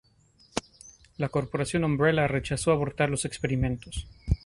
[1.17, 4.07] La Corporación Umbrella rechazó abortar los experimentos.